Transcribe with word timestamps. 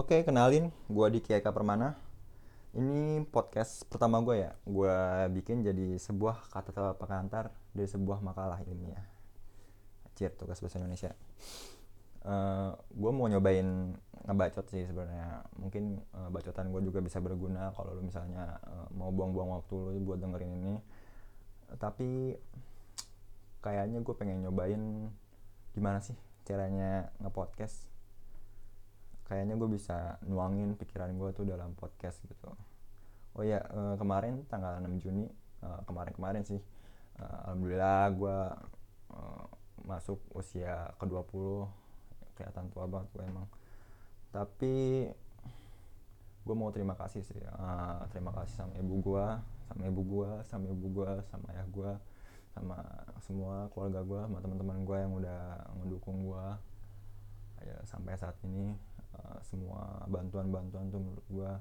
Oke, 0.00 0.24
kenalin, 0.24 0.72
gue 0.88 1.06
di 1.12 1.20
Eka 1.20 1.52
Permana. 1.52 1.92
Ini 2.72 3.20
podcast 3.28 3.84
pertama 3.84 4.16
gue 4.24 4.48
ya. 4.48 4.56
Gue 4.64 4.96
bikin 5.28 5.60
jadi 5.60 6.00
sebuah 6.00 6.48
kata 6.48 6.96
pengantar 6.96 7.52
dari 7.76 7.84
sebuah 7.84 8.24
makalah 8.24 8.64
ilmiah. 8.64 9.04
Cir, 10.16 10.32
tugas 10.40 10.56
bahasa 10.64 10.80
Indonesia. 10.80 11.12
Uh, 12.24 12.72
gue 12.96 13.12
mau 13.12 13.28
nyobain 13.28 13.92
ngebacot 14.24 14.72
sih 14.72 14.88
sebenarnya. 14.88 15.44
Mungkin 15.60 16.00
uh, 16.16 16.32
bacotan 16.32 16.72
gue 16.72 16.80
juga 16.80 17.04
bisa 17.04 17.20
berguna 17.20 17.68
kalau 17.76 17.92
lu 17.92 18.00
misalnya 18.00 18.56
uh, 18.64 18.88
mau 18.96 19.12
buang-buang 19.12 19.52
waktu 19.60 20.00
lu 20.00 20.16
buat 20.16 20.24
dengerin 20.24 20.64
ini. 20.64 20.74
Tapi 21.76 22.40
kayaknya 23.60 24.00
gue 24.00 24.14
pengen 24.16 24.48
nyobain 24.48 25.12
gimana 25.76 26.00
sih 26.00 26.16
caranya 26.48 27.12
ngepodcast 27.20 27.89
kayaknya 29.30 29.54
gue 29.54 29.70
bisa 29.70 30.18
nuangin 30.26 30.74
pikiran 30.74 31.14
gue 31.14 31.30
tuh 31.30 31.46
dalam 31.46 31.78
podcast 31.78 32.18
gitu. 32.26 32.50
Oh 33.38 33.46
ya 33.46 33.62
kemarin 33.94 34.42
tanggal 34.50 34.82
6 34.82 34.90
Juni 35.06 35.30
uh, 35.62 35.86
kemarin-kemarin 35.86 36.42
sih 36.42 36.58
uh, 37.22 37.46
alhamdulillah 37.46 38.10
gue 38.10 38.38
masuk 39.86 40.18
usia 40.34 40.90
ke 40.98 41.06
20 41.06 41.30
kelihatan 42.34 42.66
tua 42.74 42.90
banget 42.90 43.06
gue 43.14 43.24
emang. 43.30 43.46
Tapi 44.34 45.06
gue 46.40 46.54
mau 46.58 46.74
terima 46.74 46.98
kasih 46.98 47.22
sih 47.22 47.38
uh, 47.38 48.02
terima 48.10 48.34
kasih 48.34 48.66
sama 48.66 48.74
ibu 48.80 48.98
gue 48.98 49.26
sama 49.70 49.82
ibu 49.86 50.02
gue 50.02 50.30
sama 50.50 50.66
ibu 50.66 50.86
gue 50.90 51.10
sama 51.30 51.46
ayah 51.54 51.66
gue 51.70 51.92
sama 52.50 52.78
semua 53.22 53.70
keluarga 53.70 54.02
gue 54.02 54.20
sama 54.26 54.38
teman-teman 54.42 54.82
gue 54.82 54.98
yang 54.98 55.12
udah 55.14 55.42
ngedukung 55.78 56.26
gue 56.26 56.46
ya 57.60 57.76
sampai 57.84 58.16
saat 58.16 58.36
ini 58.44 58.72
uh, 59.16 59.38
semua 59.44 60.04
bantuan-bantuan 60.08 60.88
tuh 60.88 61.00
menurut 61.00 61.26
gue 61.28 61.52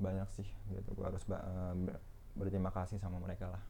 banyak 0.00 0.28
sih 0.38 0.48
gitu. 0.74 0.90
Gue 0.96 1.06
harus 1.06 1.22
uh, 1.30 1.74
berterima 2.34 2.72
kasih 2.72 2.98
sama 2.98 3.18
mereka 3.20 3.50
lah. 3.50 3.62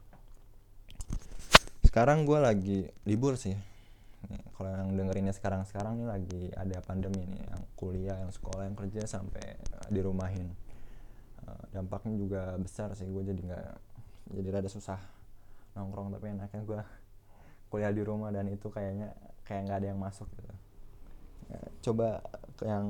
Sekarang 1.85 2.23
gue 2.23 2.39
lagi 2.39 2.79
libur 3.05 3.35
sih. 3.35 3.57
Kalau 4.53 4.69
yang 4.69 4.93
dengerinnya 4.93 5.33
sekarang 5.33 5.65
sekarang 5.65 5.97
nih 5.97 6.09
lagi 6.09 6.43
ada 6.53 6.77
pandemi 6.85 7.25
nih 7.25 7.41
yang 7.41 7.63
kuliah 7.73 8.17
yang 8.21 8.29
sekolah 8.29 8.69
yang 8.69 8.77
kerja 8.77 9.09
sampai 9.09 9.57
uh, 9.81 9.89
dirumahin. 9.89 10.53
Uh, 11.41 11.65
dampaknya 11.73 12.21
juga 12.21 12.43
besar 12.61 12.93
sih 12.93 13.09
gue 13.09 13.23
jadi 13.33 13.41
nggak 13.41 13.69
jadi 14.37 14.49
rada 14.61 14.71
susah 14.71 15.01
nongkrong 15.75 16.13
tapi 16.15 16.37
enaknya 16.37 16.63
gue 16.63 16.81
kuliah 17.73 17.91
di 17.95 18.03
rumah 18.03 18.29
dan 18.35 18.51
itu 18.51 18.69
kayaknya 18.69 19.15
kayak 19.47 19.67
nggak 19.67 19.79
ada 19.83 19.89
yang 19.95 20.01
masuk 20.03 20.29
gitu 20.35 20.53
coba 21.81 22.21
yang 22.61 22.87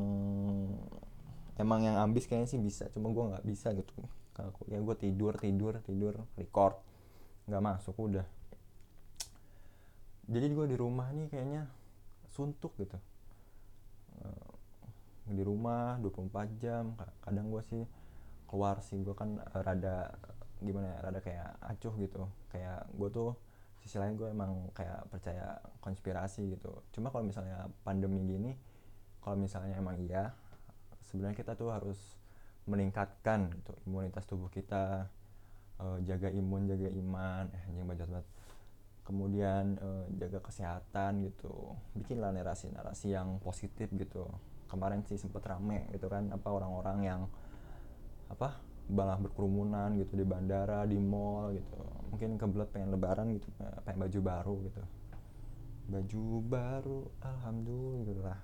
emang 1.60 1.80
yang 1.84 1.96
ambis 2.00 2.24
kayaknya 2.26 2.48
sih 2.48 2.60
bisa 2.60 2.88
cuma 2.90 3.12
gue 3.12 3.24
nggak 3.34 3.44
bisa 3.46 3.70
gitu. 3.76 3.92
Kalau 4.32 4.56
ya 4.66 4.80
gue 4.80 4.96
tidur 4.96 5.36
tidur 5.36 5.78
tidur 5.84 6.14
record 6.34 6.80
nggak 7.46 7.62
masuk 7.62 7.94
udah. 8.00 8.26
Jadi 10.30 10.46
gue 10.54 10.66
di 10.70 10.76
rumah 10.78 11.10
nih 11.10 11.26
kayaknya 11.28 11.66
suntuk 12.30 12.72
gitu. 12.78 12.96
Eh, 14.22 14.50
di 15.30 15.42
rumah 15.42 15.98
24 16.02 16.62
jam 16.62 16.94
kadang 17.22 17.50
gue 17.50 17.62
sih 17.70 17.82
keluar 18.50 18.82
sih 18.82 18.98
gue 18.98 19.14
kan 19.14 19.38
rada 19.62 20.10
gimana 20.58 20.96
ya 20.96 20.98
rada 21.02 21.20
kayak 21.20 21.48
acuh 21.60 21.94
gitu. 21.98 22.24
Kayak 22.50 22.86
gue 22.94 23.08
tuh 23.12 23.30
sisi 23.80 23.96
lain 23.96 24.14
gue 24.14 24.28
emang 24.28 24.68
kayak 24.76 25.08
percaya 25.08 25.56
konspirasi 25.80 26.52
gitu. 26.54 26.84
Cuma 26.92 27.08
kalau 27.08 27.24
misalnya 27.24 27.66
pandemi 27.82 28.20
gini 28.28 28.52
kalau 29.20 29.36
misalnya 29.36 29.76
emang 29.76 30.00
iya 30.00 30.32
sebenarnya 31.08 31.36
kita 31.36 31.52
tuh 31.56 31.72
harus 31.72 31.98
meningkatkan 32.68 33.50
gitu, 33.56 33.72
imunitas 33.88 34.24
tubuh 34.28 34.52
kita 34.52 35.08
uh, 35.80 35.98
jaga 36.04 36.28
imun 36.30 36.68
jaga 36.68 36.88
iman. 36.88 37.44
Eh 37.50 37.64
yang 37.80 37.88
banyak 37.88 38.08
banget. 38.08 38.28
Kemudian 39.02 39.80
uh, 39.80 40.06
jaga 40.20 40.38
kesehatan 40.44 41.24
gitu. 41.26 41.74
Bikinlah 41.96 42.30
narasi-narasi 42.36 43.16
yang 43.16 43.40
positif 43.42 43.90
gitu. 43.96 44.28
Kemarin 44.70 45.02
sih 45.02 45.18
sempet 45.18 45.42
rame 45.50 45.90
gitu 45.90 46.06
kan 46.06 46.30
apa 46.30 46.48
orang-orang 46.52 46.98
yang 47.02 47.20
apa 48.30 48.62
malah 48.88 49.20
berkerumunan 49.20 49.92
gitu 49.98 50.16
di 50.16 50.24
bandara 50.24 50.86
di 50.88 50.96
mall 50.96 51.52
gitu. 51.52 51.78
Mungkin 52.14 52.38
kebelet 52.40 52.68
pengen 52.72 52.90
lebaran 52.94 53.34
gitu 53.36 53.48
pengen 53.84 53.98
baju 54.06 54.18
baru 54.22 54.54
gitu. 54.66 54.82
Baju 55.90 56.24
baru 56.46 57.00
alhamdulillah. 57.20 58.38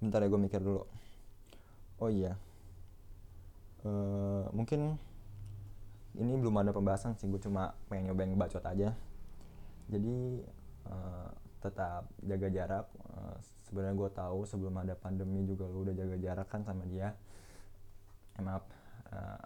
Bentar 0.00 0.24
ya 0.24 0.32
gue 0.32 0.40
mikir 0.40 0.60
dulu. 0.64 0.82
Oh 2.00 2.08
iya. 2.08 2.32
Uh, 3.84 4.48
mungkin 4.56 4.96
ini 6.16 6.36
belum 6.36 6.56
ada 6.60 6.72
pembahasan 6.72 7.16
sih 7.16 7.28
gue 7.28 7.40
cuma 7.40 7.76
pengen 7.92 8.10
nyobain 8.10 8.32
bacot 8.34 8.64
aja. 8.64 8.96
Jadi 9.92 10.40
uh, 10.88 11.28
tetap 11.60 12.08
jaga 12.24 12.48
jarak 12.48 12.86
uh, 13.12 13.36
sebenarnya 13.70 13.94
gue 13.94 14.10
tahu 14.10 14.42
sebelum 14.42 14.74
ada 14.82 14.98
pandemi 14.98 15.46
juga 15.46 15.70
lu 15.70 15.86
udah 15.86 15.94
jaga 15.94 16.18
jarak 16.18 16.50
kan 16.50 16.66
sama 16.66 16.82
dia. 16.90 17.14
Eh, 18.34 18.42
maaf 18.42 18.66
uh, 19.14 19.38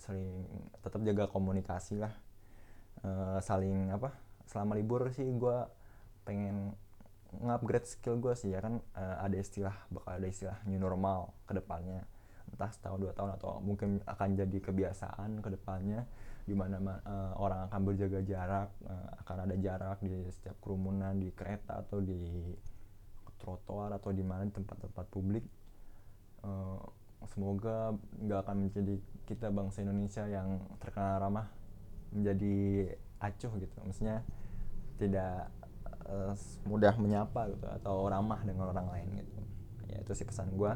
sering 0.00 0.48
tetap 0.80 1.04
jaga 1.04 1.28
komunikasi 1.28 2.00
lah. 2.00 2.16
Uh, 3.04 3.36
saling 3.44 3.92
apa 3.92 4.16
selama 4.48 4.76
libur 4.80 5.08
sih 5.12 5.28
gue 5.28 5.58
pengen 6.24 6.72
ngupgrade 7.30 7.84
skill 7.84 8.16
gue 8.16 8.32
sih 8.32 8.56
ya 8.56 8.64
kan? 8.64 8.80
Uh, 8.96 9.16
ada 9.20 9.36
istilah 9.36 9.76
bakal 9.92 10.16
ada 10.16 10.24
istilah 10.24 10.56
new 10.64 10.80
normal 10.80 11.36
ke 11.44 11.52
depannya. 11.52 12.08
Entah 12.48 12.72
setahun 12.72 12.96
dua 12.96 13.12
tahun 13.12 13.36
atau 13.36 13.60
mungkin 13.60 14.00
akan 14.08 14.40
jadi 14.40 14.58
kebiasaan 14.58 15.44
ke 15.44 15.52
depannya 15.52 16.08
di 16.48 16.56
mana 16.56 16.80
uh, 16.80 17.36
orang 17.36 17.68
akan 17.68 17.80
berjaga 17.84 18.24
jarak 18.24 18.72
uh, 18.88 19.08
akan 19.22 19.36
ada 19.46 19.54
jarak 19.60 20.00
di 20.00 20.26
setiap 20.32 20.56
kerumunan 20.58 21.14
di 21.20 21.28
kereta 21.30 21.84
atau 21.84 22.00
di 22.00 22.16
trotoar 23.50 23.90
atau 23.98 24.14
di 24.14 24.22
mana 24.22 24.46
tempat-tempat 24.46 25.06
publik 25.10 25.42
uh, 26.46 26.78
semoga 27.26 27.92
nggak 28.22 28.40
akan 28.46 28.56
menjadi 28.68 28.94
kita 29.26 29.52
bangsa 29.52 29.82
Indonesia 29.84 30.24
yang 30.24 30.62
terkenal 30.80 31.20
ramah 31.20 31.46
menjadi 32.10 32.56
acuh 33.20 33.52
gitu. 33.60 33.76
Maksudnya 33.84 34.24
tidak 34.96 35.52
uh, 36.08 36.32
mudah 36.64 36.94
menyapa 36.96 37.52
gitu 37.52 37.66
atau 37.68 38.08
ramah 38.08 38.40
dengan 38.42 38.72
orang 38.72 38.88
lain 38.88 39.08
gitu. 39.20 39.40
Ya 39.90 39.98
itu 40.00 40.12
sih 40.16 40.26
pesan 40.26 40.54
gue 40.54 40.72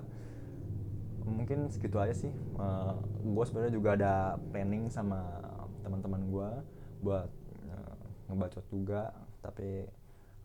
mungkin 1.25 1.73
segitu 1.73 1.97
aja 1.97 2.13
sih. 2.13 2.33
Uh, 2.61 3.01
gue 3.25 3.45
sebenarnya 3.49 3.73
juga 3.73 3.97
ada 3.97 4.15
planning 4.53 4.93
sama 4.93 5.25
teman-teman 5.81 6.23
gue 6.29 6.51
buat 7.01 7.31
uh, 7.73 7.97
ngebacot 8.29 8.65
juga 8.69 9.13
tapi 9.45 9.85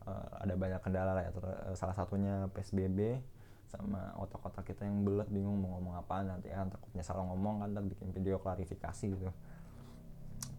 uh, 0.10 0.42
ada 0.42 0.58
banyak 0.58 0.82
kendala 0.82 1.14
lah 1.14 1.24
ya 1.24 1.32
salah 1.78 1.94
satunya 1.94 2.50
psbb 2.50 3.22
sama 3.70 4.18
otak-otak 4.18 4.66
kita 4.74 4.82
yang 4.90 5.06
belet 5.06 5.30
bingung 5.30 5.62
mau 5.62 5.78
ngomong 5.78 6.02
apa 6.02 6.26
nanti 6.26 6.50
kan 6.50 6.74
takutnya 6.74 7.06
salah 7.06 7.22
ngomong 7.30 7.62
kan 7.62 7.70
bikin 7.86 8.10
video 8.10 8.42
klarifikasi 8.42 9.14
gitu. 9.14 9.30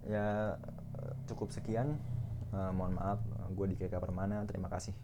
Ya 0.07 0.55
cukup 1.27 1.51
sekian. 1.51 1.99
Uh, 2.55 2.71
mohon 2.75 2.99
maaf 2.99 3.19
gue 3.51 3.67
di 3.75 3.77
KK 3.79 3.99
Permana 3.99 4.43
terima 4.47 4.67
kasih 4.67 4.95